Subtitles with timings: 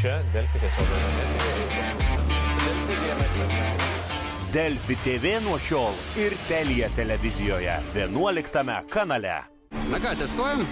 [0.00, 0.96] čia Delfi centre.
[4.52, 9.34] Delfi TV nuo šiol ir Telija televizijoje 11 kanale.
[9.90, 10.64] Na ką, testuojam?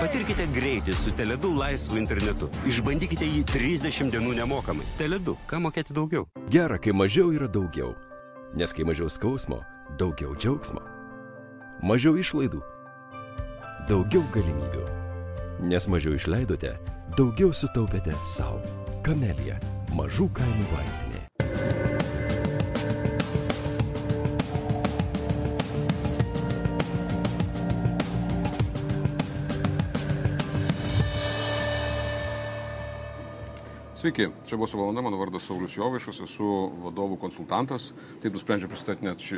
[0.00, 2.48] Patirkite greitį su Teledu laisvu internetu.
[2.66, 4.88] Išbandykite jį 30 dienų nemokamai.
[4.98, 6.26] Teledu, ką mokėti daugiau?
[6.50, 7.94] Gera, kai mažiau yra daugiau.
[8.58, 9.62] Nes kai mažiau skausmo,
[10.00, 10.91] daugiau džiaugsmo.
[11.82, 12.60] Mažiau išlaidų,
[13.88, 14.84] daugiau galimybių.
[15.66, 16.76] Nes mažiau išleidote,
[17.18, 18.62] daugiau sutaupėte savo.
[19.02, 19.58] Kamelija-
[19.98, 21.21] mažų kainų vaistinė.
[34.02, 36.46] Sveiki, čia buvo su valanda, mano vardas Saulis Jovaišas, esu
[36.82, 37.84] vadovų konsultantas,
[38.18, 39.36] taip nusprendžiau pristatinėti ši,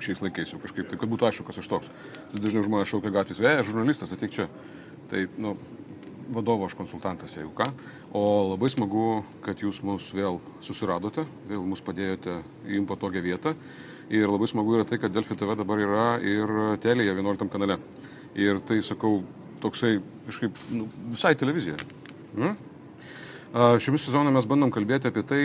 [0.00, 1.90] šiais laikais jau kažkaip, tai kad būtų aišku, kas aš toks.
[2.30, 4.46] Vis dažniau žmonės šaukia gatvės, vėja, žurnalistas, ateik čia.
[5.10, 5.52] Tai, nu,
[6.32, 7.66] vadovo aš konsultantas, jeigu ką.
[8.16, 8.22] O
[8.54, 9.02] labai smagu,
[9.44, 13.52] kad jūs mus vėl susiradote, vėl mus padėjote į jums patogią vietą.
[14.08, 17.76] Ir labai smagu yra tai, kad Delfi TV dabar yra ir telėje 11 kanale.
[18.40, 19.20] Ir tai, sakau,
[19.60, 19.98] toksai
[20.30, 21.76] kažkaip nu, visai televizija.
[22.32, 22.56] Hmm?
[23.56, 25.40] Šiomis sezoną mes bandom kalbėti apie tai,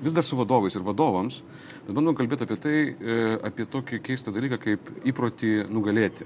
[0.00, 1.42] vis dar su vadovais ir vadovams,
[1.84, 6.24] bet bandom kalbėti apie tai, e, apie tokį keistą dalyką kaip įprotį nugalėti.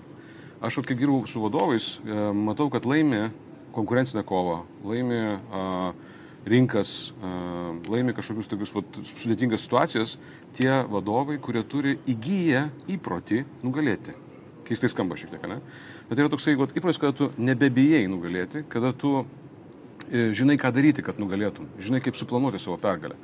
[0.62, 3.24] Aš, kai dirbu su vadovais, e, matau, kad laimi
[3.74, 5.18] konkurencinę kovą, laimi
[5.50, 5.64] a,
[6.46, 7.32] rinkas, a,
[7.90, 10.14] laimi kažkokius tokius vat, sudėtingas situacijas
[10.54, 14.14] tie vadovai, kurie turi įgyję įprotį nugalėti.
[14.66, 15.58] Keistai skamba šiek tiek, ne?
[16.06, 19.24] Bet tai yra toksai įprotis, kada tu nebebijai nugalėti, kada tu
[20.10, 23.18] žinai, ką daryti, kad nugalėtum, žinai, kaip suplanuoti savo pergalę.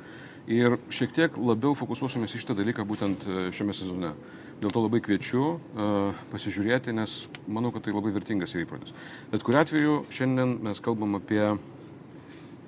[0.47, 4.13] Ir šiek tiek labiau fokusuosimės į šitą dalyką būtent e, šiame sezone.
[4.57, 7.11] Dėl to labai kviečiu uh, pasižiūrėti, nes
[7.45, 8.89] manau, kad tai labai vertingas įprotis.
[9.29, 11.43] Bet kuriu atveju šiandien mes kalbam apie...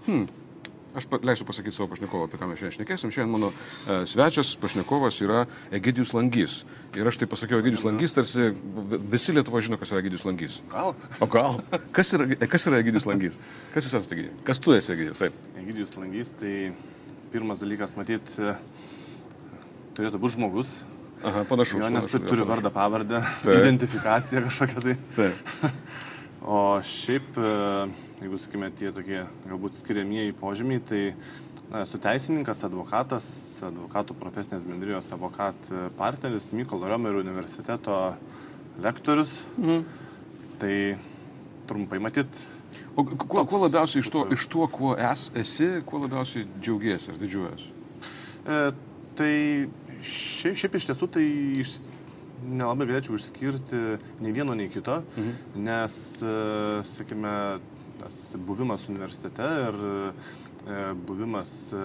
[0.06, 0.28] Hmm,
[1.00, 3.14] aš leisiu pasakyti savo pašnekovą, apie ką mes šiandien šnekėsim.
[3.16, 5.46] Šiandien mano uh, svečias, pašnekovas yra
[5.76, 6.62] Egidijus Langys.
[6.98, 8.52] Ir aš tai pasakiau Egidijus Langys, tarsi
[9.12, 10.60] visi Lietuva žino, kas yra Egidijus Langys.
[10.72, 10.94] Gal?
[11.20, 11.60] O gal?
[11.96, 13.40] Kas yra, kas yra Egidijus Langys?
[13.74, 14.40] Kas jūs esate Egidijus?
[14.48, 15.20] Kas tu esi Egidijus?
[15.22, 15.38] Taip.
[15.64, 16.54] Egidijus Langys, tai
[17.34, 18.56] pirmas dalykas, matyt, e,
[19.98, 20.74] turėtų būti žmogus.
[21.20, 21.82] Aha, panašu.
[21.82, 22.52] Jo, nes panašu, tu turi panašu.
[22.54, 23.58] vardą, pavardę, Taip.
[23.60, 24.96] identifikaciją kažkokią tai.
[25.18, 25.36] Taip.
[26.46, 27.54] O šiaip, e,
[28.24, 31.02] jeigu sakime, tie tokie galbūt skiriamieji požymiai, tai
[31.70, 33.28] na, esu teisininkas, advokatas,
[33.68, 38.00] advokatų profesinės bendrijos avokat partneris, Mykolo Romerio universiteto
[38.80, 39.42] lektorius.
[39.58, 39.84] Mhm.
[40.60, 40.74] Tai
[41.68, 42.40] trumpai matyt,
[42.96, 47.20] O kuo, kuo labiausiai iš to, iš to kuo es, esi, kuo labiausiai džiaugiesi ar
[47.22, 47.62] didžiuojas?
[47.64, 48.58] E,
[49.16, 49.34] tai
[50.04, 51.24] šiaip, šiaip iš tiesų tai
[51.64, 51.78] iš,
[52.44, 53.82] nelabai galėčiau išskirti
[54.24, 55.64] nei vieno, nei kito, mhm.
[55.66, 56.36] nes, e,
[56.94, 57.34] sakykime,
[58.00, 59.98] tas buvimas universitete ir e,
[61.08, 61.84] buvimas e,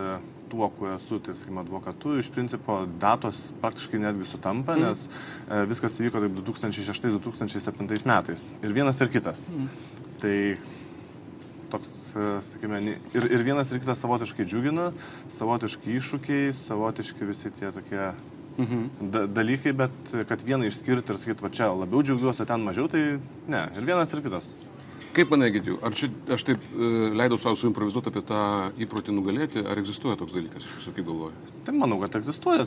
[0.53, 4.87] tuo, kuo esu, tai, sakykime, advokatu, iš principo datos praktiškai netgi sutampa, mhm.
[4.87, 8.53] nes viskas įvyko taip 2006-2007 metais.
[8.63, 9.49] Ir vienas ir kitas.
[9.51, 9.93] Mhm.
[10.23, 10.37] Tai
[11.75, 11.95] toks,
[12.47, 12.79] sakykime,
[13.17, 14.93] ir, ir vienas ir kitas savotiškai džiugina,
[15.35, 18.13] savotiškai iššūkiai, savotiški visi tie tokie
[18.59, 19.11] mhm.
[19.15, 23.05] da, dalykai, bet kad vieną išskirti ir sakyti, va čia labiau džiaugiuosi, ten mažiau, tai
[23.51, 23.67] ne.
[23.75, 24.49] Ir vienas ir kitas.
[25.15, 28.39] Kaip manai, Gidijau, ar čia aš taip e, leidau savo suimprovizuoti apie tą
[28.83, 31.53] įprotį nugalėti, ar egzistuoja toks dalykas, iš viso kaip galvoju?
[31.69, 32.65] Tai manau, kad egzistuoja.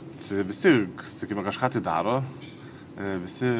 [0.48, 0.72] Visi,
[1.12, 2.14] sakykime, kažką tai daro,
[2.96, 3.52] e, visi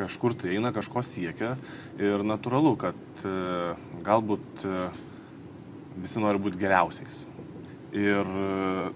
[0.00, 1.58] kažkur tai eina, kažko siekia
[2.00, 3.34] ir natūralu, kad e,
[4.06, 4.80] galbūt e,
[6.00, 7.26] visi nori būti geriausiais.
[7.92, 8.24] Ir,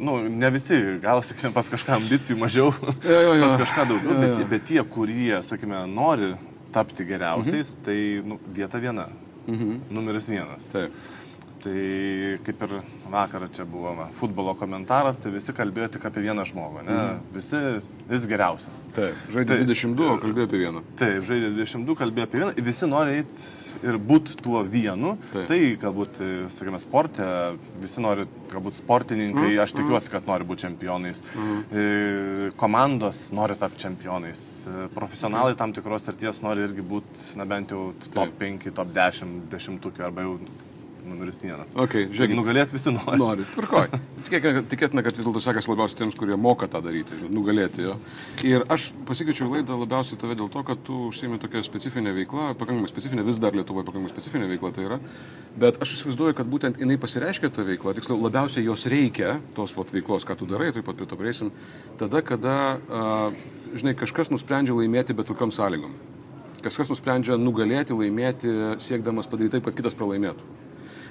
[0.00, 2.70] nu, ne visi, gal, sakykime, pas kažką ambicijų mažiau,
[3.04, 3.48] Jo, jo, jo.
[3.50, 4.36] pas kažką daugiau, Jo, jo.
[4.38, 6.30] bet, bet tie, kurie, sakykime, nori
[6.72, 7.84] tapti geriausiais, mhm.
[7.84, 9.04] tai nu, vieta viena.
[9.46, 9.74] Mhm.
[9.92, 10.64] Numeris vienas.
[10.72, 10.96] Taip.
[11.66, 12.72] Tai kaip ir
[13.10, 16.94] vakar čia buvo va, futbolo komentaras, tai visi kalbėjo tik apie vieną žmogų, ne?
[16.94, 17.20] Mhm.
[17.34, 17.60] Visi
[18.06, 18.84] vis geriausias.
[18.94, 19.14] Taip.
[19.34, 20.82] Žaidė Tai- 22, o kalbėjo apie vieną.
[21.00, 23.48] Taip, žaidė 22, kalbėjo apie vieną, visi nori eiti
[23.82, 25.16] ir būti tuo vienu.
[25.32, 25.48] Taip.
[25.50, 27.26] Tai galbūt, e, sakykime, sporte,
[27.82, 29.62] visi nori, galbūt sportininkai, Mhm.
[29.66, 31.18] aš tikiuosi, kad nori būti čempionais.
[31.72, 34.38] E, Komandos nori tapti čempionais.
[34.68, 38.38] E, Profesionalai tam tikros srities nori irgi būti, na bent jau top Taip.
[38.38, 40.38] 5, top 10, 10 arba jau
[41.06, 41.70] numeris vienas.
[41.78, 42.36] Okay, žiūrėkit.
[42.38, 43.18] Nugalėti visi nori.
[43.20, 43.88] Nori, tvarkoj.
[44.26, 47.94] Tikėtina, kad vis dėlto sekasi labiausiai tiems, kurie moka tą daryti, nugalėti jo.
[48.46, 52.90] Ir aš pasikeičiau laidą labiausiai tave dėl to, kad tu užsiemi tokią specifinę veiklą, pakankamai
[52.90, 54.98] specifinę, vis dar Lietuvoje pakankamai specifinė veikla tai yra.
[55.56, 59.94] Bet aš įsivaizduoju, kad būtent jinai pasireiškia ta veikla, tiksliau labiausiai jos reikia, tos vat,
[59.94, 61.54] veiklos, ką tu darai, taip pat prie to prieisim,
[62.00, 63.06] tada, kada a,
[63.78, 65.94] žinai, kažkas nusprendžia laimėti bet kokiam sąlygom.
[66.66, 70.65] Kažkas nusprendžia nugalėti, laimėti, siekdamas padaryti taip, kad kitas pralaimėtų.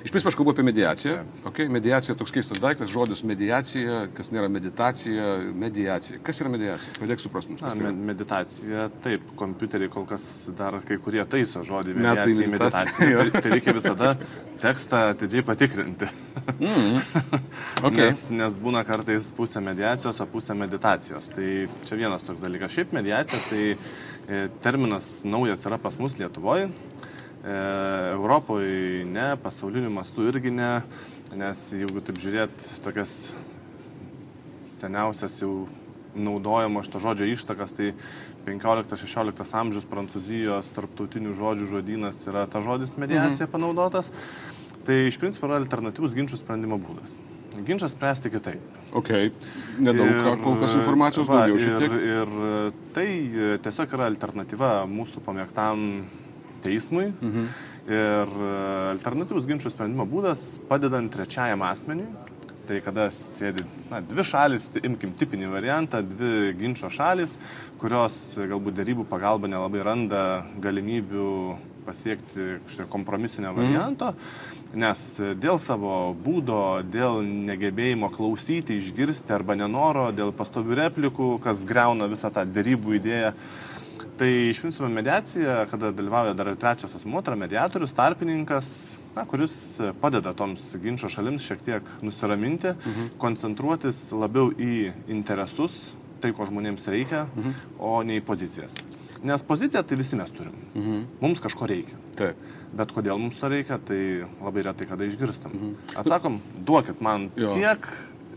[0.05, 1.15] Iš principo aš kalbu apie mediaciją.
[1.49, 1.69] Okay?
[1.69, 6.19] Mediacija toks keistas daiktas, žodis mediacija, kas nėra meditacija, mediacija.
[6.23, 6.93] Kas yra mediacija?
[6.99, 7.63] Padėk suprasti mums.
[7.65, 8.03] Tai me- yra.
[8.11, 10.27] meditacija, taip, kompiuteriai kol kas
[10.59, 13.23] dar kai kurie taiso žodį mediacija, meditacija, meditacija.
[13.35, 14.11] Tai, tai reikia visada
[14.61, 16.11] tekstą atidžiai patikrinti.
[17.85, 18.05] Okay.
[18.07, 21.27] Nes, nes būna kartais pusė mediacijos, o pusė meditacijos.
[21.33, 21.47] Tai
[21.85, 22.73] čia vienas toks dalykas.
[22.73, 26.69] Šiaip mediacija, tai e, terminas naujas yra pas mus Lietuvoje.
[27.45, 30.79] E, Europoje ne, pasauliniu mastu irgi ne.
[31.37, 33.11] Nes jeigu taip žiūrėt, tokias
[34.79, 35.67] seniausias jau
[36.15, 37.91] naudojamo šito žodžio ištakas, tai
[38.47, 43.53] 15-16 amžius Prancūzijos tarptautinių žodžių žodynas yra ta žodis mediacija mhm.
[43.53, 44.09] panaudotas.
[44.85, 47.13] Tai iš principo yra alternatyvus ginčių sprendimo būdas.
[47.65, 48.81] Ginčą spręsti kitaip.
[48.99, 49.31] Okay.
[49.79, 51.95] Nedaug ir, kol kas informacijos va, daugiau šiek ir, tiek.
[52.11, 55.85] ir tai e, tiesiog yra alternatyva mūsų pamėgtam
[56.65, 57.09] teismui.
[57.13, 57.49] Mhm.
[57.85, 58.53] Ir e,
[58.95, 62.09] alternatyvus ginčių sprendimo būdas padedant trečiajam asmeniui.
[62.65, 67.35] Tai kada sėdi na, dvi šalis, tai imkim tipinį variantą, dvi ginčio šalis,
[67.77, 70.21] kurios galbūt darybų pagalba nelabai randa
[70.63, 71.29] galimybių
[71.85, 74.13] pasiekti kažkokio kompromisinio varianto,
[74.73, 75.03] nes
[75.39, 82.33] dėl savo būdo, dėl negebėjimo klausyti, išgirsti arba nenoro, dėl pastovių replikų, kas greuna visą
[82.33, 83.33] tą darybų idėją.
[84.17, 88.69] Tai iš principo mediacija, kada dalyvauja dar ir trečias asmuo, tai mediatorius, tarpininkas,
[89.15, 89.55] na, kuris
[90.01, 93.13] padeda toms ginčio šalims šiek tiek nusiraminti, mhm.
[93.21, 95.93] koncentruotis labiau į interesus,
[96.23, 97.57] tai ko žmonėms reikia, mhm.
[97.79, 98.77] o ne į pozicijas.
[99.25, 100.55] Nes poziciją tai visi mes turim.
[100.75, 101.05] Mhm.
[101.21, 101.97] Mums kažko reikia.
[102.15, 102.41] Taip.
[102.75, 103.99] Bet kodėl mums to reikia, tai
[104.43, 105.53] labai retai kada išgirstam.
[105.55, 105.95] Mhm.
[106.01, 107.51] Atsakom, duokit man Jo.
[107.55, 107.87] tiek,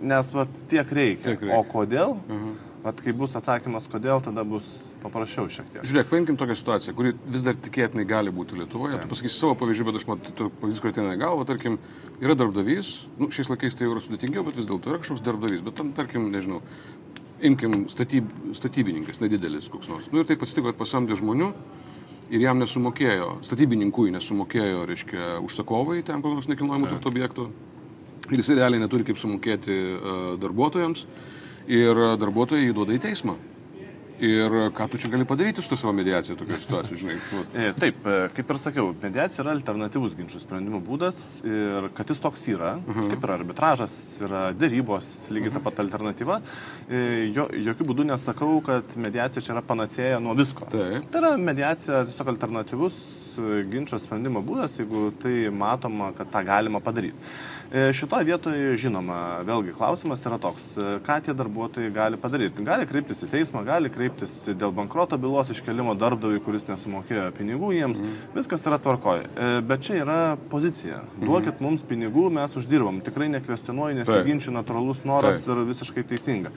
[0.00, 1.34] nes vat, tiek reikia.
[1.34, 1.58] Tiek reikia.
[1.58, 2.16] O kodėl?
[2.28, 2.56] Mhm.
[2.78, 4.66] Vat, kai bus atsakymas, kodėl, tada bus
[5.02, 5.86] paprasčiau šiek tiek.
[5.88, 9.00] Žiūrėk, paimkim tokią situaciją, kuri vis dar tikėtinai gali būti Lietuvoje.
[9.02, 11.80] Tu pasakysi savo pavyzdžių, bet aš matau, tu pavyzdys, kur ateina į galvą, tarkim,
[12.22, 15.64] yra darbdavys, nu, šiais laikais tai jau yra sudėtingiau, bet vis dėlto yra kažkoks darbdavys,
[15.66, 16.60] bet tam, tarkim, nežinau,
[17.50, 20.06] imkim statyb, statybininkas, nedidelis koks nors.
[20.14, 21.50] Nu ir taip atsitiko, kad pasamdė žmonių
[22.30, 27.48] ir jam nesumokėjo, statybininkui nesumokėjo, reiškia, užsakovai ten kokios nekilnojamo turto objektų.
[28.28, 31.06] Ir jis realiai neturi kaip sumokėti uh, darbuotojams.
[31.68, 33.36] Ir uh, darbuotojai jį duoda į teismą.
[34.18, 37.18] Ir uh, ką tu čia gali padaryti su savo mediacija tokioje situacijoje, žinai?
[37.30, 42.10] Nu, E, Taip, e, kaip ir sakiau, mediacija yra alternatyvus ginčių sprendimo būdas ir kad
[42.10, 43.12] jis toks yra, uh -huh.
[43.12, 43.94] kaip ir arbitražas,
[44.24, 46.40] yra dėrybos, lygiai ta pat alternatyva.
[46.90, 50.66] E, Jo, jokių būdų nesakau, kad mediacija čia yra panacėja nuo visko.
[50.70, 51.10] Taip.
[51.10, 52.94] Tai yra mediacija tiesiog alternatyvus
[53.70, 57.16] ginčio sprendimo būdas, jeigu tai matoma, kad tą galima padaryti.
[57.68, 62.64] E, Šitoje vietoje, žinoma, vėlgi klausimas yra toks, e, ką tie darbuotojai gali padaryti.
[62.64, 68.00] Gali kreiptis į teismą, gali kreiptis dėl bankroto bylos iškelimo darbdaviui, kuris nesumokėjo pinigų jiems.
[68.00, 68.14] Mm.
[68.38, 69.28] Viskas yra tvarkoje.
[69.28, 70.18] E, Bet čia yra
[70.48, 71.02] pozicija.
[71.20, 73.02] Duokit mums pinigų, mes uždirbam.
[73.04, 75.52] Tikrai nekvestionuoju, nesiginčiu, natūralus noras Taip.
[75.52, 76.54] ir visiškai teisinga.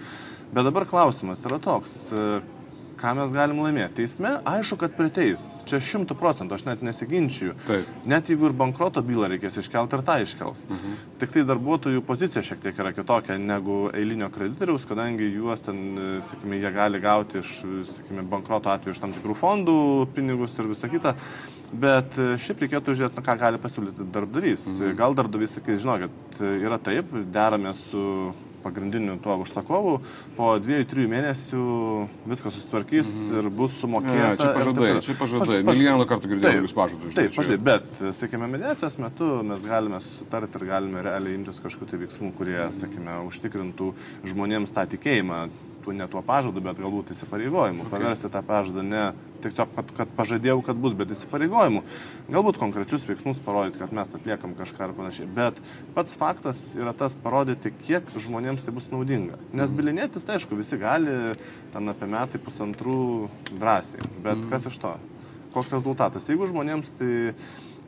[0.55, 2.07] Bet dabar klausimas yra toks.
[3.01, 3.95] Ką mes galim laimėti?
[3.97, 5.41] Teisme, aišku, kad priteis.
[5.65, 7.55] Čia šimtų procentų, aš net nesiginčiu.
[7.65, 7.87] Taip.
[8.05, 10.61] Net jeigu ir bankroto bylą reikės iškelti, ir tą iškels.
[10.67, 10.99] Mhm.
[11.21, 16.11] Tik tai darbuotojų pozicija šiek tiek yra kitokia negu eilinio kreditoriaus, kadangi juos ten, e,
[16.27, 19.79] sakykime, jie gali gauti iš, e, sakykime, bankroto atveju iš tam tikrų fondų
[20.13, 21.15] pinigus ir visa kita.
[21.73, 24.69] Bet e, šiaip reikėtų žiūrėti, na, ką gali pasiūlyti darbdavys.
[24.75, 24.95] Mhm.
[25.01, 28.05] Gal darbdavys sakys, žinokit, yra taip, deramės su
[28.63, 29.95] pagrindiniu tuo užsakovu,
[30.37, 31.63] po dviejų, trijų mėnesių
[32.31, 33.39] viskas susitvarkys mm -hmm.
[33.41, 34.29] ir bus sumokėta.
[34.29, 35.59] Ne, čia pažadai, čia pažadai.
[35.63, 37.15] Paž- Milijoną kartų girdėjau jūs pažadus.
[37.15, 37.89] Taip, pažadai, bet,
[38.19, 43.19] sakykime, mediacijos metu mes galime susitarti ir galime realiai imtis kažkokių tai veiksmų, kurie, sakykime,
[43.27, 43.93] užtikrintų
[44.31, 45.49] žmonėms tą tikėjimą,
[45.83, 47.85] tu ne tuo pažadu, bet galbūt įsipareigojimu.
[47.85, 47.93] Okay.
[47.93, 49.03] Paversti tą pažadą ne
[49.41, 51.81] tiesiog, kad, kad pažadėjau, kad bus, bet įsipareigojimu.
[52.31, 55.29] Galbūt konkrečius veiksmus parodyti, kad mes atliekam kažką ar panašiai.
[55.35, 55.57] Bet
[55.95, 59.39] pats faktas yra tas parodyti, kiek žmonėms tai bus naudinga.
[59.57, 61.17] Nes bilinėtis, tai aišku, visi gali
[61.73, 63.01] ten apie metai pusantrų
[63.55, 64.05] drąsiai.
[64.21, 64.47] Bet mm.
[64.53, 64.95] kas iš to?
[65.51, 66.29] Koks rezultatas?
[66.31, 67.11] Jeigu žmonėms tai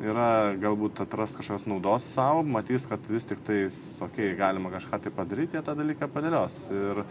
[0.01, 4.99] yra galbūt atras kažkokios naudos savo, matys, kad vis tik tai, okei, okay, galima kažką
[5.03, 6.59] tai padaryti, jie tą dalyką padėlios.
[6.73, 7.03] Ir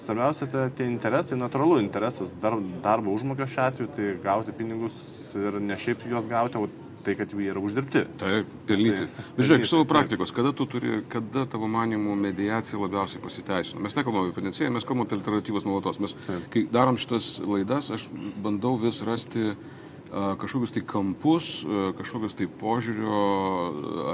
[0.00, 5.00] svarbiausia, tai tie interesai, natūralu interesas dar, darbo užmokesčio atveju, tai gauti pinigus
[5.38, 6.68] ir ne šiaip juos gauti, o
[7.06, 8.04] tai, kad jų yra uždirbti.
[8.20, 9.06] Taip, pelnyti.
[9.08, 13.22] Taip, Bet žiūrėk, iš savo pelnyti, praktikos, kada tu turi, kada tavo manimų mediacija labiausiai
[13.24, 13.82] pasiteisino?
[13.84, 16.00] Mes nekalbame apie panacėją, mes kalbame apie alternatyvas nuolatos.
[16.04, 16.16] Mes,
[16.52, 18.08] kai darom šitas laidas, aš
[18.44, 19.58] bandau vis rasti a,
[20.10, 21.48] kažkokius tai kampus,
[21.98, 23.22] kažkokius tai požiūrio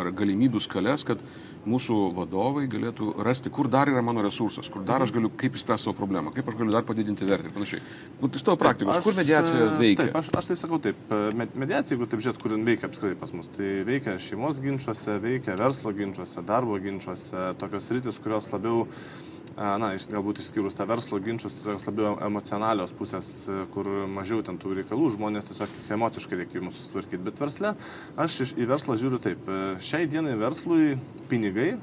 [0.01, 1.23] ar galimybių skales, kad
[1.69, 5.89] mūsų vadovai galėtų rasti, kur dar yra mano resursas, kur dar aš galiu, kaip įspręsti
[5.89, 7.83] savo problemą, kaip aš galiu dar padidinti vertę ir panašiai.
[8.29, 10.09] Iš tavo praktikos, kur mediacija e, veikia?
[10.09, 13.19] Taip, aš, aš tai sakau taip, e, med- mediacija, jeigu taip žiūrėt, kur veikia apskritai
[13.21, 18.85] pas mus, tai veikia šeimos ginčiuose, veikia verslo ginčiuose, darbo ginčiuose, tokios rytis, kurios labiau,
[18.85, 24.43] e, na, galbūt išskyrus tą verslo ginčius, tai tokios labiau emocionalios pusės, e, kur mažiau
[24.47, 27.23] ten tų reikalų, žmonės tiesiog emociškai reikia jums susitvarkyti.
[27.29, 27.75] Bet versle,
[28.19, 30.97] aš iš, į verslą žiūriu taip, e, šiai dienai verslui
[31.31, 31.75] pinigai,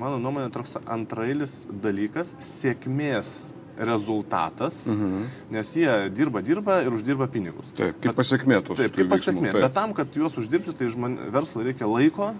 [0.00, 5.24] mano nuomonė, toks antrailis dalykas, sėkmės rezultatas, mhm.
[5.54, 7.70] nes jie dirba, dirba ir uždirba pinigus.
[7.78, 9.54] Taip, kaip pasiekmė tos Taip, kaip pasiekmė.
[9.54, 12.32] Bet tam, kad juos uždirbti, tai žmon, verslui reikia laiko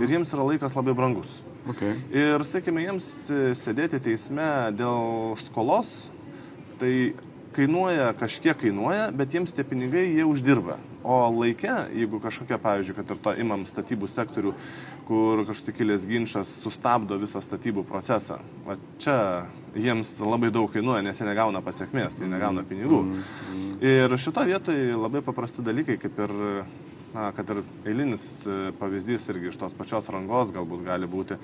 [0.00, 1.30] ir jiems yra laikas labai brangus.
[1.70, 1.94] Okay.
[2.10, 5.92] Ir, sakykime, jiems e, sėdėti teisme dėl skolos,
[6.80, 7.12] tai
[7.54, 10.78] kainuoja, kažkiek kainuoja, bet jiems tie pinigai jie uždirba.
[11.02, 14.54] O laike, jeigu kažkokia, pavyzdžiui, kad ir to imam statybų sektorių,
[15.06, 19.16] kur kažkoks kilęs ginčas sustabdo visą statybų procesą, va čia
[19.74, 23.02] jiems labai daug kainuoja, nes jie negauna pasiekmės, tai negauna pinigų.
[23.82, 26.36] Ir šito vietoje labai paprasti dalykai, kaip ir
[27.14, 31.36] na, kad ir eilinis e, pavyzdys irgi iš tos pačios rangos galbūt gali būti,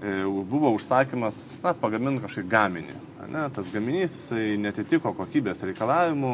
[0.00, 0.14] e,
[0.48, 2.96] buvo užsakymas, na, pagaminti kažkokį gaminį.
[3.30, 6.32] Ne, tas gaminys, jisai netitiko kokybės reikalavimų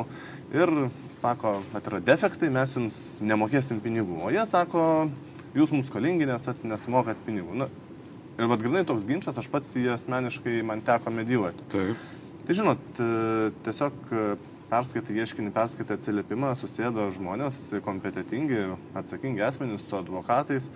[0.55, 0.75] ir
[1.19, 4.21] sako, kad yra defektai, mes jums nemokėsim pinigų.
[4.29, 4.85] O jie sako,
[5.57, 7.59] jūs mums skolingi, nes at- nesumokat pinigų.
[7.65, 7.71] Na,
[8.39, 11.67] ir vad grinai toks ginčas, aš pats jį asmeniškai man teko medijuoti.
[11.75, 12.13] Taip.
[12.47, 14.15] Tai žinot, e, tiesiog
[14.71, 18.63] perskaitai ieškinį, perskaitai atsiliepimą, susėdo žmonės, kompetitingi,
[18.99, 20.71] atsakingi asmenys su advokatais.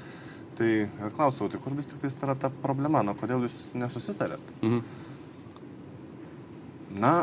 [0.58, 4.42] Tai ir klausiau, tai kur vis tik tai yra ta problema, na kodėl jūs nesusitarėt?
[4.60, 4.80] Mhm.
[7.00, 7.14] Na,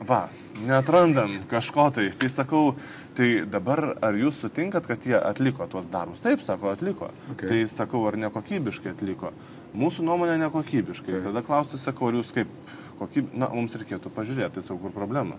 [0.00, 0.24] va,
[0.64, 2.08] neatrandam kažko tai.
[2.18, 2.74] Tai sakau,
[3.14, 6.22] tai dabar ar jūs sutinkat, kad jie atliko tuos darbus?
[6.24, 7.10] Taip, sako, atliko.
[7.34, 7.50] Okay.
[7.50, 9.34] Tai sakau, ar nekokybiškai atliko?
[9.76, 11.18] Mūsų nuomonė nekokybiškai.
[11.18, 11.28] Taip.
[11.28, 12.50] Tada klausti, sakau, ar jūs kaip
[12.98, 13.34] kokyb...
[13.36, 15.38] Na, mums reikėtų pažiūrėti, tai sakau, kur problema.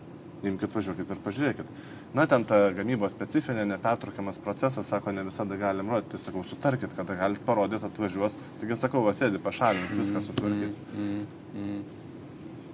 [0.51, 1.69] Imkite, važiuokit ir pažiūrėkit.
[2.15, 6.19] Na, ten ta gamybos specifinė, nepertraukiamas procesas, sako, ne visada galim rodyti.
[6.21, 8.37] Sakau, sutarkit, kada galite parodyti, atvažiuos.
[8.61, 10.79] Taigi sakau, va, sėdi, pašalins, viską sutvarkys.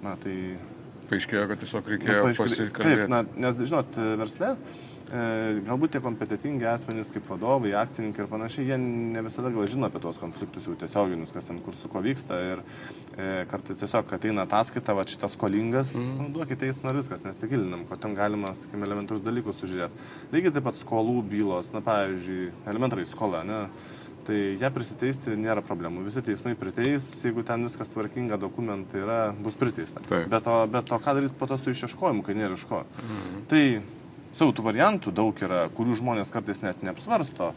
[0.02, 0.36] Na, tai
[1.12, 2.96] Paaiškėjo, kad tiesiog Nu, reikėjo paaiškėjo- pasikalbėti.
[3.02, 4.54] Taip, na, nes, žinot, versle
[5.12, 10.00] galbūt tie kompetitingi asmenys kaip vadovai, akcininkai ir panašiai, jie ne visada gal žino apie
[10.00, 14.46] tuos konfliktus jau tiesioginius, kas ten kur su kuo vyksta ir e, kartais tiesiog ateina
[14.48, 16.16] ataskaita, va šitas skolingas, mm.
[16.16, 20.08] nu, duokite jis na viskas, nesigilinam, ko ten galima, sakykime, elementarus dalykus sužiūrėti.
[20.32, 23.66] Lygiai taip pat skolų bylos, na pavyzdžiui, elementariai skola, ne?
[24.22, 26.04] Tai ją prisiteisti nėra problemų.
[26.06, 30.00] Visi teismai priteis, jeigu ten viskas tvarkinga, dokumentai yra, bus priteista.
[30.06, 32.84] Bet o, bet o ką daryti po to su išieškojimu, kai nėra iš ko?
[33.02, 33.42] Mhm.
[33.50, 33.64] Tai
[34.36, 37.52] savo tų variantų daug yra, kurių žmonės kartais net neapsvarsto.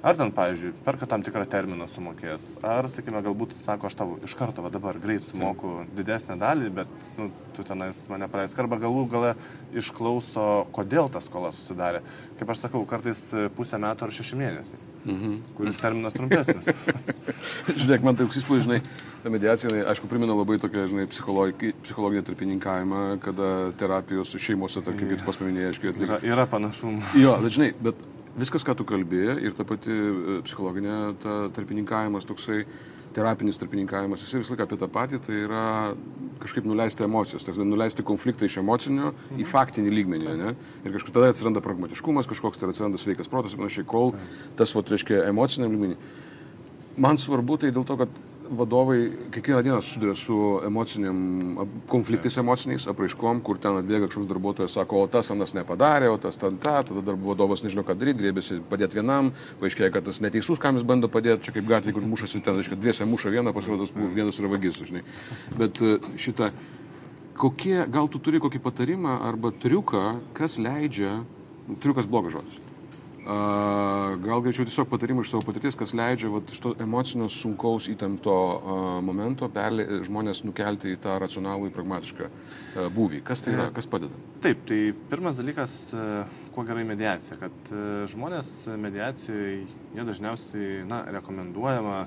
[0.00, 4.32] Ar ten, pavyzdžiui, perka tam tikrą terminą sumokės, ar, sakykime, galbūt sako, aš tau iš
[4.38, 9.02] karto va, dabar greit sumoku didesnę dalį, bet nu, tu tenais mane praleisk, arba galų
[9.12, 9.34] gale
[9.76, 12.00] išklauso, kodėl ta skola susidarė.
[12.40, 13.20] Kaip aš sakau, kartais
[13.58, 15.36] pusę metų ar šeši mėnesiai, mhm.
[15.56, 16.70] kuris terminas trumpesnis.
[17.80, 18.80] Žiūrėk, man tai toks įspūdis, žinai,
[19.24, 24.84] ta mediacija, jinai, aišku, primena labai tokią, žinai, psichologi- psichologinį tarpininkavimą, kada terapijos su šeimose,
[24.86, 26.32] tarkim, kaip tu pasminėjai, aiškiai yra, atlieka.
[26.34, 27.12] yra panašumų.
[27.20, 28.06] Jo, bet žinai, bet
[28.40, 32.64] viskas, ką tu kalbėjai ir ta pati e, psichologinė ta tarpininkavimas, toksai
[33.16, 35.64] terapinis tarpininkavimas, jisai visą laiką apie tą patį, tai yra
[36.40, 40.54] kažkaip nuleisti emocijas, tai nuleisti konfliktą iš emocinio į faktinį lygmenį, ne?
[40.86, 44.14] Ir kažkur tada atsiranda pragmatiškumas, kažkoks tai atsiranda sveikas protas ir panašiai, kol
[44.58, 45.98] tas, va, reiškia, emociniam lygmenį.
[47.00, 51.16] Man svarbu tai dėl to, kad vadovai kiekvieną dieną susiduria su emociniam,
[51.88, 56.38] konfliktais emociniais, apraiškom, kur ten atbėga kažkoks darbuotojas, sako, o tas anas nepadarė, o tas
[56.40, 59.30] ten tą, tada dar vadovas nežino, ką daryti, grėbėsi padėti vienam,
[59.62, 62.78] paaiškėja, kad tas neteisus, kam jis bando padėti, čia kaip gatvė, kur mušasi ten, reiškia,
[62.80, 65.04] dviese muša vieną, pasirodo, vienas yra vagis, žinai.
[65.58, 66.50] Bet e, šitą,
[67.38, 71.20] kokie, gal tu turi kokį patarimą arba triuką, kas leidžia,
[71.78, 72.69] triukas blogas žodis.
[73.20, 78.32] Gal greičiau tiesiog patarimų iš savo patirties, kas leidžia vat, iš to emocinio sunkaus įtempto
[78.32, 83.20] a, momento perlė, žmonės nukelti į tą racionalų, į pragmatišką a, būvį.
[83.28, 84.16] Kas tai yra, kas padeda?
[84.40, 84.80] Taip, tai
[85.12, 86.06] pirmas dalykas, e,
[86.54, 89.56] kuo gerai mediacija, kad e, žmonės mediacijoje,
[89.98, 92.04] jie dažniausiai, na, rekomenduojama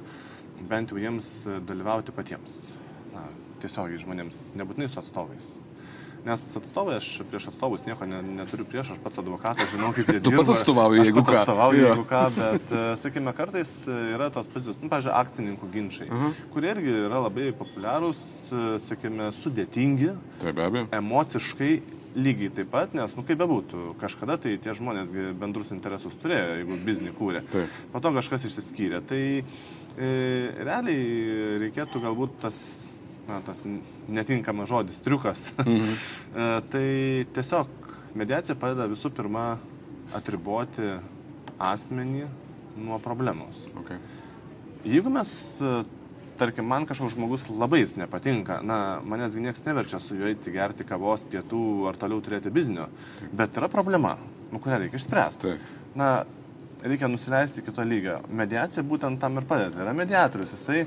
[0.69, 1.35] bent jau jiems
[1.69, 2.63] dalyvauti patiems.
[3.13, 3.27] Na,
[3.61, 5.53] tiesiogiai žmonėms, nebūtinai su atstovais.
[6.23, 10.21] Nes atstovai, aš prieš atstovus nieko ne, neturiu prieš, aš pats advokatas, žinau, kaip jie
[10.23, 10.43] Tu dirba.
[10.45, 11.33] pats atstovauji, jeigu ką.
[11.41, 11.87] atstovauju, Jo.
[11.89, 16.21] jeigu ką, bet, e, sakykime, kartais e, yra tos pozicijos, nu, pažiūrėjau, akcininkų ginčiai, uh
[16.21, 16.37] -huh.
[16.53, 18.21] kurie irgi yra labai populiarūs,
[18.55, 20.87] e, sakykime, sudėtingi, Taip, be abejo.
[20.91, 21.73] emociškai
[22.15, 26.77] lygiai taip pat, nes, nu kaip bebūtų, kažkada tai tie žmonės bendrus interesus turėjo, jeigu
[26.85, 27.41] biznį kūrė.
[27.51, 27.69] Taip.
[27.91, 29.01] Po to kažkas išsiskyrė.
[29.01, 29.43] Tai
[29.97, 30.07] e,
[30.63, 32.85] realiai reikėtų galbūt tas,
[33.27, 33.61] na, tas
[34.07, 35.47] netinkamas žodis, triukas.
[35.63, 35.93] Mhm.
[36.35, 36.87] e, tai
[37.35, 39.53] tiesiog mediacija padeda visų pirma
[40.13, 40.93] atriboti
[41.61, 42.27] asmenį
[42.83, 43.67] nuo problemos.
[43.83, 43.99] Okay.
[44.87, 45.83] Jeigu mes, e,
[46.39, 50.85] tarkim, man kažkoks žmogus labai jis nepatinka, na, manęs niekas neverčia su juo eiti gerti
[50.87, 52.89] kavos, pietų ar toliau turėti biznio,
[53.31, 54.17] bet yra problema,
[54.51, 55.53] nu, kurią reikia išspręsti.
[55.53, 55.75] Taip.
[55.97, 56.13] Na,
[56.83, 58.19] reikia nusileisti iki to lygio.
[58.33, 59.83] Mediacija būtent tam ir padeda.
[59.85, 60.83] Yra mediatorius, jisai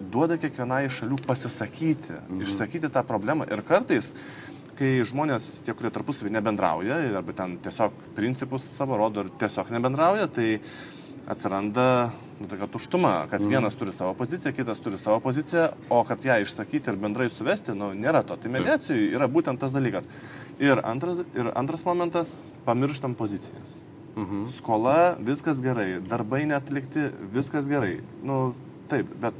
[0.00, 2.44] duoda kiekvienai šalių pasisakyti, mhm.
[2.46, 4.14] išsakyti tą problemą ir kartais
[4.76, 10.28] kai žmonės, tie, kurie tarpusavį nebendrauja, arba ten tiesiog principus savo rodo ir tiesiog nebendrauja,
[10.28, 10.58] tai
[11.26, 13.48] atsiranda nu, tokia tuštuma, kad mm.
[13.48, 17.74] vienas turi savo poziciją, kitas turi savo poziciją, o kad ją išsakyti ir bendrai suvesti,
[17.74, 18.36] nu, nėra to.
[18.38, 20.06] Tai mediacijai yra būtent tas dalykas.
[20.62, 23.74] Ir antras, ir antras momentas- pamirštam pozicijas.
[24.16, 24.46] Mhm.
[24.50, 28.00] Skola, viskas gerai, darbai netlikti, viskas gerai.
[28.22, 28.54] Nu,
[28.88, 29.34] taip, bet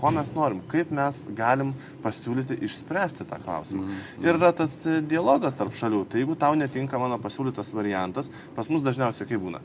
[0.00, 3.82] ko mes norim, kaip mes galim pasiūlyti išspręsti tą klausimą.
[3.86, 4.24] Mhm.
[4.24, 6.04] Ir yra tas e, dialogas tarp šalių.
[6.08, 9.60] Tai jeigu tau netinka mano pasiūlytas variantas, pas mus dažniausiai kaip būna.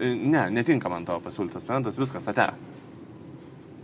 [0.00, 2.48] E, Ne, netinka man tavo pasiūlytas variantas, viskas ate.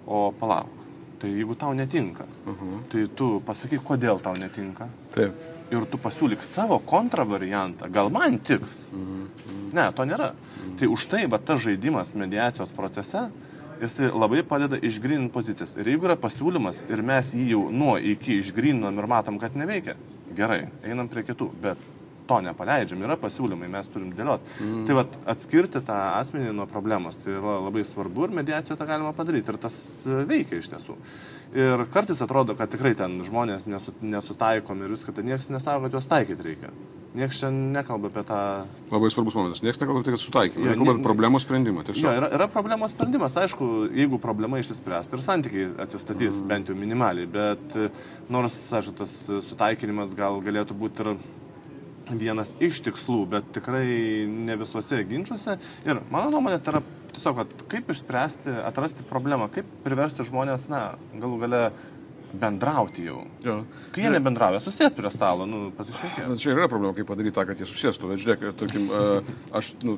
[0.06, 0.72] O palauk.
[1.20, 2.80] Tai jeigu tau netinka, Mhm.
[2.92, 4.88] tai tu pasakyk, kodėl tau netinka.
[5.12, 5.32] Taip.
[5.70, 7.90] Ir tu pasiūlyk savo kontravariantą.
[7.90, 8.86] Gal man tiks?
[9.72, 10.32] Ne, to nėra.
[10.78, 13.30] Tai už tai, va, tas žaidimas mediacijos procese,
[13.80, 15.74] jis labai padeda išgrininti pozicijas.
[15.76, 19.96] Ir jeigu yra pasiūlymas ir mes jį jau nuo iki išgrininam ir matom, kad neveikia,
[20.36, 21.50] gerai, einam prie kitų.
[21.62, 21.82] Bet
[22.28, 24.58] to nepaleidžiam, yra pasiūlymai, mes turim dėlioti.
[24.64, 24.82] Mm.
[24.88, 29.14] Tai va, atskirti tą asmenį nuo problemos, tai yra labai svarbu ir mediacijoje tą galima
[29.16, 29.52] padaryti.
[29.52, 30.98] Ir tas e, veikia iš tiesų.
[31.56, 35.94] Ir kartais atrodo, kad tikrai ten žmonės nesu, nesutaikomi ir viską, tai niekas nesako, kad
[35.94, 36.72] juos taikyti reikia.
[37.16, 38.38] Niekas čia nekalba apie tą
[38.90, 39.62] Labai svarbus momentas.
[39.64, 40.66] Niekas nekalba apie tai, kad sutaikymą.
[40.66, 41.84] Jie kalba apie problemos sprendimą.
[41.96, 46.50] Jo, yra, yra problemos sprendimas, aišku, jeigu problema išsispręs, tai ir santykiai atsistatys mm.
[46.50, 47.88] bent jau minimaliai, bet e,
[48.28, 51.14] nors, aš, tas e, sutaikinimas gal galėtų būti ir
[52.14, 53.86] vienas iš tikslų, bet tikrai
[54.28, 55.58] ne visuose ginčiuose.
[55.86, 56.82] Ir mano nuomonė, tai yra
[57.16, 60.82] tiesiog, vat, kaip išspręsti, atrasti problemą, kaip priversti žmonės, na,
[61.16, 61.62] galų gale
[62.36, 63.20] bendrauti jau.
[63.44, 63.60] Jo.
[63.94, 66.26] Kai jie nebendrauja, susės prie stalo, nu, pasišnekėti.
[66.32, 68.10] Bet čia yra problema, kaip padaryti tą, kad jie susėstų.
[68.12, 68.90] Bet žiūrėk, tarkim,
[69.56, 69.96] aš, nu,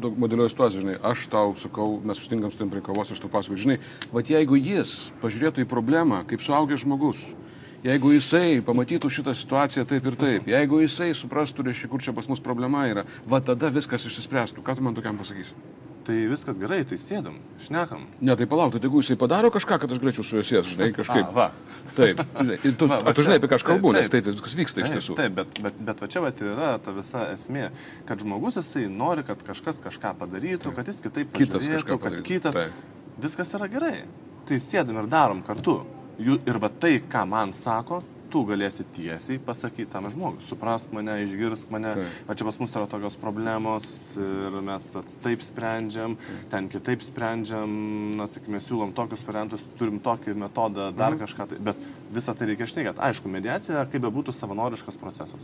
[0.00, 3.30] daug modeliuoju situaciją, žinai, aš tau sakau, mes susitinkam su tim prie kavos, aš tau
[3.32, 3.78] pasakoju, žinai,
[4.14, 7.28] va jeigu jis pažiūrėtų į problemą kaip suaugęs žmogus,
[7.86, 12.28] jeigu jisai pamatytų šitą situaciją taip ir taip, jeigu jisai suprastų, reiškia, kur čia pas
[12.30, 14.64] mus problema yra, va tada viskas išsispręstų.
[14.66, 15.56] Ką tu man tokiam pasakysi?
[16.00, 18.06] Tai viskas gerai, tai sėdam, šnekam.
[18.24, 20.88] Ne, tai palauk, tai jeigu jisai padaro kažką, kad aš galėčiau su juo sėsti, žinai,
[20.96, 21.28] kažkaip.
[21.28, 21.44] A, va.
[21.98, 22.22] Taip.
[22.64, 24.80] Ir tu, Va, va tu žinai, apie ką aš kalbu, taip, nes taip viskas vyksta
[24.80, 25.18] iš Taip, tiesų.
[25.20, 27.68] Taip, bet, bet, bet va čia va yra ta visa esmė,
[28.08, 32.26] kad žmogus jisai nori, kad kažkas kažką padarytų, kad jis kitaip Kitas kažką kad padarytų,
[32.32, 32.56] kitas.
[32.56, 32.82] taip.
[33.20, 33.96] Viskas yra gerai.
[34.48, 35.82] Tai sėdam ir darom kartu.
[36.20, 40.38] Ir va tai, ką man sako, tu galėsi tiesiai pasakyti tam žmogui.
[40.44, 41.96] Suprask mane, išgirsk mane.
[41.96, 42.18] Taip.
[42.28, 43.88] Va čia pas mus yra tokios problemos
[44.22, 44.86] ir mes
[45.24, 46.14] taip sprendžiam,
[46.52, 47.72] ten kitaip sprendžiam,
[48.20, 51.24] na, sakykime, siūlom tokius variantus, turim tokį metodą, dar Mhm.
[51.24, 51.76] kažką tai, bet
[52.14, 53.02] visą tai reikia šnekėti.
[53.02, 55.42] Aišku, mediacija, kaip bebūtų, savanoriškas procesas.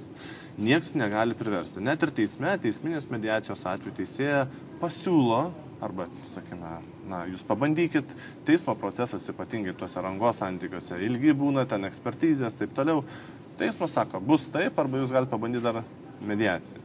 [0.56, 1.80] Niekas negali priversti.
[1.82, 4.46] Net ir teisme, teisminės mediacijos atveju teisėja
[4.80, 5.50] pasiūlo,
[5.84, 6.72] arba, sakykime,
[7.10, 8.12] na, jūs pabandykit,
[8.48, 13.04] teismo procesas ypatingai tuose rangos santykiuose ilgi būna, ten ekspertizės, taip toliau.
[13.60, 15.82] Teismas sako, bus taip, arba jūs galite pabandyti dar
[16.26, 16.82] mediaciją.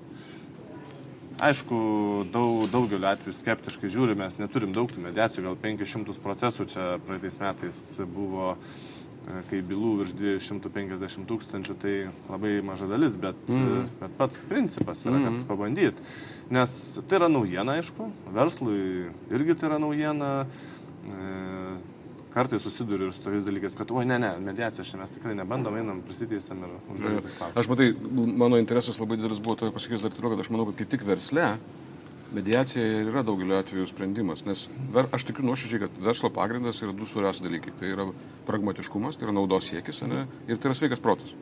[1.41, 1.77] Aišku,
[2.29, 7.39] daug, daugeliu atveju skeptiškai žiūrime, mes neturim daug tų mediacijų, gal 500 procesų čia praeitais
[7.41, 7.79] metais
[8.13, 8.90] buvo, e,
[9.49, 11.93] kai bylų virš 250 tūkstančių, tai
[12.29, 13.87] labai maža dalis, bet, mm.
[14.01, 16.05] bet pats principas yra, kad pabandyti.
[16.51, 16.75] Nes
[17.07, 20.35] tai yra naujiena, aišku, verslui irgi tai yra naujiena.
[21.05, 21.33] E,
[22.31, 25.75] Kartais susiduriu ir su tokiais dalykais, kad, oi, ne, ne, mediacijos čia mes tikrai nebandom,
[25.81, 27.25] einam, prisiteisėm ir užduodam.
[27.59, 27.89] Aš matai,
[28.39, 31.03] mano interesas labai didelis buvo to pasakyti dar toliau, kad aš manau, kad kaip tik
[31.09, 31.49] versle
[32.35, 34.45] mediacija ir yra daugeliu atveju sprendimas.
[34.47, 37.73] Nes ver, aš tikiu nuoširdžiai, kad verslo pagrindas yra du svarbiausi dalykai.
[37.79, 38.07] Tai yra
[38.47, 41.33] pragmatiškumas, tai yra naudos siekis ane, ir tai yra sveikas protas.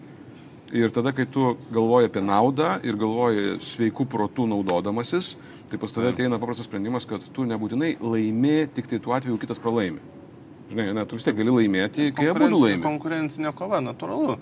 [0.70, 5.32] Ir tada, kai tu galvoji apie naudą ir galvoji sveikų protų naudodamasis,
[5.70, 9.62] tai pas tave ateina paprastas sprendimas, kad tu nebūtinai laimi tik tai tuo atveju kitas
[9.62, 10.02] pralaimi.
[10.70, 12.84] Žinai, ne, tu vis tiek gali laimėti, kai abu laimi.
[12.86, 14.38] Konkurencinė kova, natūralu.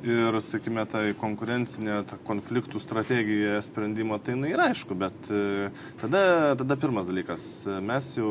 [0.00, 5.68] Ir, sakykime, tai konkurencinė ta konfliktų strategija sprendimo, tai jinai yra aišku, bet e,
[6.00, 6.22] tada,
[6.56, 8.30] tada pirmas dalykas, e, mes jau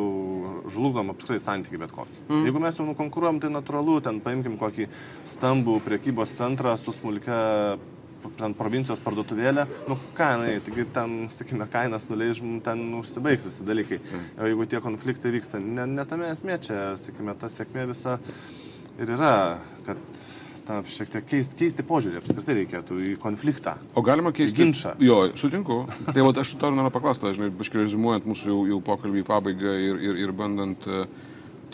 [0.74, 2.18] žlugdom apskritai santykiai bet kokį.
[2.26, 2.48] Mm.
[2.50, 4.90] Jeigu mes jau nukonkuruojam, tai natūralu, ten paimkim kokį
[5.30, 7.38] stambų priekybos centrą su smulkia
[8.40, 14.02] ten provincijos parduotuvėlė, nu ką, jinai, taigi ten, sakykime, kainas nuleis, ten užsibaigs visi dalykai.
[14.42, 18.18] O jeigu tie konfliktai vyksta, ne, ne tame esmė čia, sakykime, ta sėkmė visa
[19.00, 19.34] ir yra,
[19.88, 20.22] kad
[20.70, 23.74] ta, šiek tiek keisti, keisti požiūrį apskritai reikėtų į konfliktą.
[23.98, 24.94] O galima keisti Ginčą.
[25.02, 25.82] Jo, sutinku.
[26.06, 29.76] Tai va, aš tau noriu paklausti, žinai, biškai rezumuojant mūsų jau, jau pokalbį į pabaigą
[29.88, 31.04] ir, ir, ir bandant uh,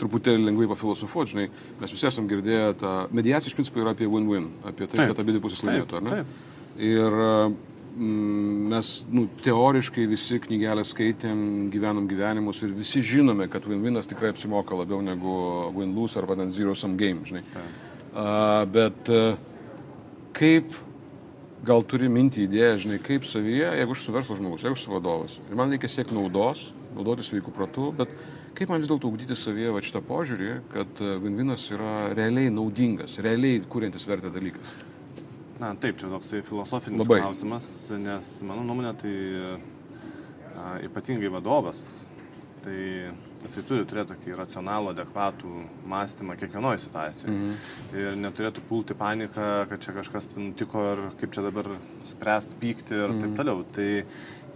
[0.00, 1.46] truputėlį lengvai pafilosofuoti, žinai,
[1.80, 5.12] mes visi esam girdėję tą, mediacija iš principo yra apie win-win, apie tai, Taip.
[5.12, 6.18] kad abi pusės laimėtų, ar ne?
[6.20, 6.52] taip.
[6.86, 7.56] Ir uh,
[8.72, 11.40] mes, nu, teoriškai visi knygelę skaitėm,
[11.72, 15.36] gyvenom gyvenimus ir visi žinome, kad win-winas tikrai apsimoka labiau negu
[15.76, 17.44] win-lose arba net zero-sum game, žinai.
[17.52, 17.85] Uh,
[18.72, 19.36] bet uh,
[20.36, 20.74] kaip
[21.66, 24.92] gal turi mintį idėją, žinai, kaip savyje, jeigu aš esu verslo žmogus, jeigu aš esu
[24.92, 28.12] vadovas ir man reikia siekti naudos, naudotis sveikų pratų, bet
[28.56, 33.18] kaip man vis dėlto ugdyti savyje va šitą požiūrį, kad e, win-winas yra realiai naudingas,
[33.24, 34.74] realiai kūrintis vertę dalykas.
[35.60, 37.22] Na, taip, čia toksai filosofinis Labai.
[37.24, 37.68] klausimas,
[38.00, 39.14] nes mano nuomonė tai
[39.46, 41.80] a, ypatingai vadovas,
[42.64, 42.78] tai
[43.46, 45.52] jisai turi turėti tokį racionalų, adekvatų
[45.90, 47.34] mąstymą kiekvienoje situacijoje.
[47.34, 47.52] Mhm.
[48.00, 51.70] Ir neturėtų pulti paniką, kad čia kažkas nutiko ir kaip čia dabar
[52.06, 53.22] spręsti, pykti ir mhm.
[53.22, 53.64] taip toliau.
[53.76, 53.88] Tai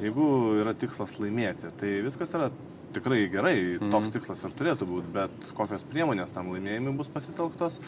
[0.01, 0.29] jeigu
[0.61, 2.51] yra tikslas laimėti, tai viskas yra
[2.95, 3.93] tikrai gerai, mhm.
[3.93, 7.79] toks tikslas ir turėtų būti, bet kokios priemonės tam laimėjimui bus pasitelktos.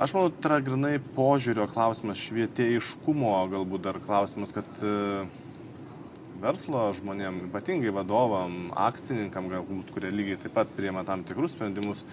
[0.00, 5.26] Aš manau, tai yra grinai požiūrio klausimas, švietėjiškumo galbūt dar klausimas, kad e,
[6.40, 12.04] verslo žmonėm, ypatingai vadovam, akcininkam galbūt, kurie lygiai taip pat priema tam tikrus sprendimus,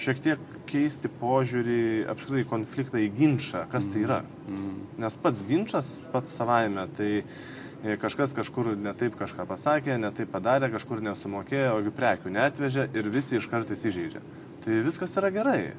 [0.00, 4.20] šiek tiek keisti požiūrį apskritai konfliktą į ginčą, kas tai yra.
[5.00, 11.02] Nes pats ginčas, pats savaime, tai e, kažkas kažkur netaip kažką pasakė, netaip padarė, kažkur
[11.04, 14.22] nesumokėjo, ogi prekių netvežė ir visi iš karto įsižeidžia.
[14.64, 15.74] Tai viskas yra gerai.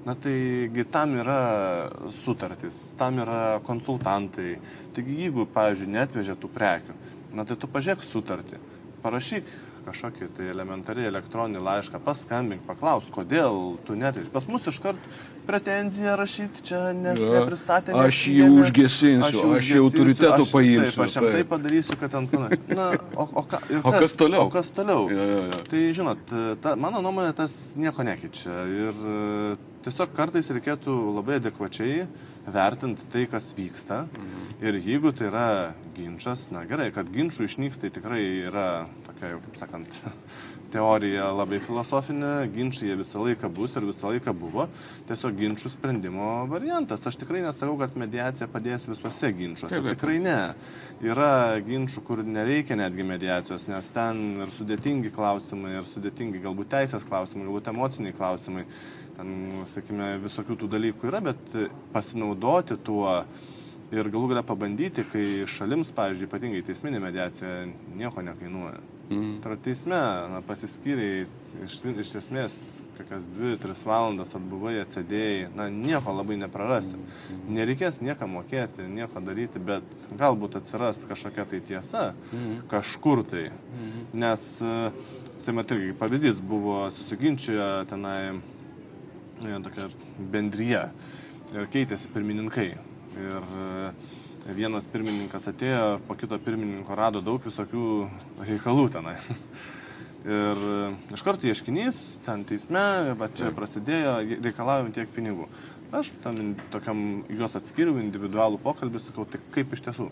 [0.00, 1.40] Na taigi tam yra
[2.08, 4.54] sutartys, tam yra konsultantai.
[4.96, 6.94] Taigi jeigu, pavyzdžiui, netvežė tų prekių,
[7.34, 8.58] na tai tu pažiūrėk sutartį,
[9.04, 9.48] parašyk
[9.80, 14.30] kažkokį tai elementariai elektroninį laišką, paskambink, paklaus, kodėl tu netveži.
[14.32, 15.00] Pas mus iškart
[15.48, 17.30] pretenziją rašyti čia, nes Jo.
[17.38, 17.94] nepristatė.
[17.96, 22.50] Aš jį užgesinsiu, aš užgesinsiu, aš- paimsiu, Taip, aš jam taip padarysiu, kad ant pana.
[22.78, 24.46] Na, o, o, ką, ir O kas toliau?
[24.46, 25.08] O kas toliau?
[25.10, 25.62] Jo, jo, jo.
[25.70, 28.60] Tai žinot, ta, mano nuomonė tas nieko nekeičia.
[28.68, 29.56] Ir e,
[29.88, 32.04] tiesiog kartais reikėtų labai adekvačiai
[32.46, 34.06] vertinti tai, kas vyksta.
[34.06, 34.46] Mhm.
[34.60, 35.48] Ir jeigu tai yra
[35.96, 40.00] ginčas, na gerai, kad ginčių išnyks, tai tikrai yra tokia jau, kaip sakant,
[40.72, 44.68] teorija labai filosofinė, ginčiai visą laiką bus ir visą laiką buvo.
[45.08, 47.06] Tiesiog ginčių sprendimo variantas.
[47.06, 49.74] Aš tikrai nesakau, kad mediacija padės visuose ginčiuose.
[49.74, 49.98] Taip, taip.
[49.98, 50.38] Tikrai ne.
[51.04, 51.32] Yra
[51.66, 57.48] ginčių, kur nereikia netgi mediacijos, nes ten ir sudėtingi klausimai, ir sudėtingi galbūt teisės klausimai,
[57.48, 58.66] galbūt emociniai klausimai.
[59.20, 61.56] Ten, sakykime, visokių tų dalykų yra, bet
[61.92, 63.18] pasinaudoti tuo
[63.92, 67.66] ir galų galę pabandyti, kai šalims, pavyzdžiui, ypatingai teisminė mediacija
[67.98, 68.78] nieko nekainuoja.
[69.10, 69.34] Mm.
[69.42, 69.98] Tai yra teisme,
[70.32, 71.26] na, pasiskyriai,
[71.66, 72.56] iš, iš esmės,
[72.96, 76.96] kokias 2-3 valandas atbuvai, atsėdėjai, na, nieko labai neprarasi.
[76.96, 77.42] Mm.
[77.58, 82.62] Nereikės niekam mokėti, nieko daryti, bet galbūt atsiras kažkokia tai tiesa mm.
[82.72, 83.48] kažkur tai.
[83.50, 84.06] Mm.
[84.24, 84.46] Nes,
[85.42, 88.38] sakymat, irgi pavyzdys buvo susiginčioje tenai e,
[89.40, 89.88] tokia
[90.32, 90.82] bendryje
[91.54, 92.68] ir keitėsi pirmininkai.
[93.20, 93.92] Ir e,
[94.54, 97.84] vienas pirmininkas atėjo, po kito pirmininko rado daug visokių
[98.46, 99.16] reikalų tenai.
[100.20, 100.80] Ir e,
[101.16, 105.46] iš karto ieškinys, ten teisme, bet čia prasidėjo reikalaujant tiek pinigų.
[105.96, 110.10] Aš tam in- tokiam juos atskiriu, individualų pokalbį, sakau, tai kaip iš tiesų.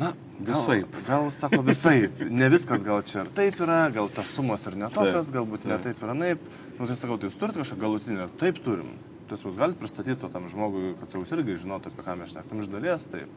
[0.00, 0.96] Na, gal, Visaip.
[1.04, 2.08] Gal, sako, visai.
[2.40, 6.00] Ne viskas gal čia ir taip yra, gal tas sumos ir netokios, galbūt ne taip
[6.02, 6.46] yra naip.
[6.78, 8.94] Nu, tai sakau, tai jūs turite kažką galutinį, taip turim.
[9.30, 12.70] Tai jūs galite pristatyti tam žmogui, kad jis irgi žinotų, apie ką mes šnekam iš
[12.72, 13.36] dalies, taip.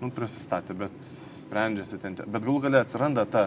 [0.00, 0.96] Nu, prisistatė, bet
[1.40, 2.16] sprendžiasi ten.
[2.18, 3.46] Bet galų galia atsiranda ta,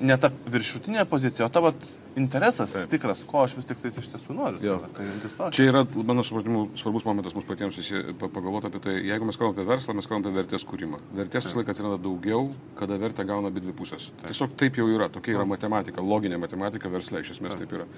[0.00, 2.90] ne ta viršutinė pozicija, o ta vat, interesas taip.
[2.90, 4.60] tikras, ko aš vis tik tais iš tiesų noriu.
[4.64, 4.76] Jo.
[4.94, 7.78] Tai, tai, Čia yra, mano supratimu, svarbus momentas mums patiems
[8.20, 11.00] pagalvoti apie tai, jeigu mes kalbame apie verslą, mes kalbame apie vertės kūrimą.
[11.18, 14.10] Vertės visą laiką atsiranda daugiau, kada vertę gauna abi dvi pusės.
[14.24, 17.88] Tiesiog taip jau yra, tokia yra matematika, loginė matematika versle, iš esmės taip yra.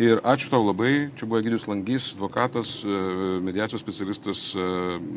[0.00, 3.00] Ir ačiū tau labai, čia buvo Egidijus Langys, advokatas, e,
[3.44, 4.68] mediacijos specialistas, e,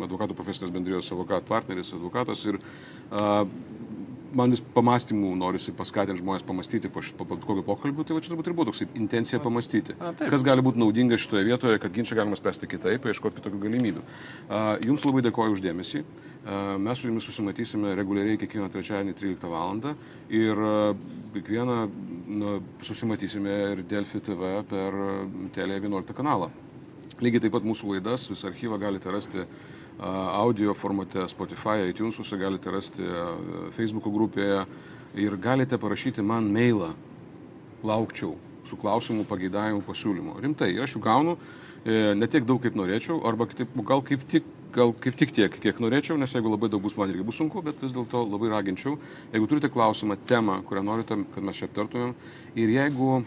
[0.08, 2.60] advokatų profesinės bendrijos advokatų partneris, advokatas ir
[3.12, 3.44] a,
[4.36, 8.22] man vis pamastymų norisi paskatinti žmonės pamastyti po, šit- po, po kokio pokalbio, tai va
[8.24, 9.96] čia turbūt ir buvo toks intencija pamastyti.
[10.00, 10.30] A, taip.
[10.32, 14.04] Kas gali būti naudinga šitoje vietoje, kad ginčą galima spręsti kitaip, ieškoti kitokių galimybių.
[14.50, 16.04] A, Jums labai dėkoju uždėmesį.
[16.82, 19.78] Mes su jumis susimatysime reguliariai kiekvieną trečiadienį 13 val.
[20.30, 20.58] ir
[21.36, 21.76] kiekvieną
[22.28, 24.98] na, susimatysime ir Delfi TV per
[25.54, 26.50] Telė 11 kanalą.
[27.22, 29.46] Lygiai taip pat mūsų laidas, visą archyvą galite rasti
[30.02, 33.06] audio formate Spotify, iTunesuose, galite rasti
[33.76, 34.64] Facebook grupėje
[35.22, 36.94] ir galite parašyti man mailą,
[37.86, 38.34] laukčiau
[38.66, 40.40] su klausimu, pageidavimu, pasiūlymu.
[40.42, 44.26] Rimtai, ir aš jų gaunu e, ne tiek daug, kaip norėčiau, arba kitaip, gal kaip
[44.32, 47.40] tik gal kaip tik tiek, kiek norėčiau, nes jeigu labai daug bus, man irgi bus
[47.42, 48.96] sunku, bet vis dėlto labai raginčiau.
[49.34, 52.14] Jeigu turite klausimą, temą, kurią norite, kad mes čia aptartumėm,
[52.56, 53.18] ir jeigu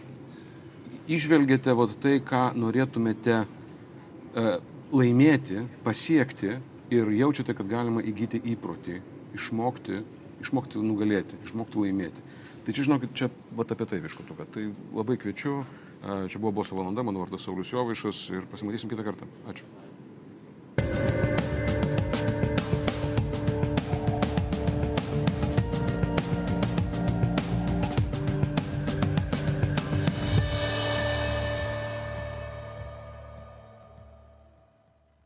[1.12, 4.46] išvelgiate vat, tai, ką norėtumėte e,
[4.94, 6.59] laimėti, pasiekti
[6.94, 9.00] ir jaučiate, kad galima įgyti įprotį,
[9.35, 10.02] išmokti,
[10.44, 12.24] išmokti nugalėti, išmokti laimėti.
[12.64, 14.46] Tai čia, žinokit, čia vat, apie tai viškutuką.
[14.54, 15.59] Tai labai kviečiu.
[16.04, 19.28] Čia buvo Boso valanda, mano vardas Saulis Jovaišas ir pasimatysim kitą kartą.
[19.48, 19.68] Ačiū.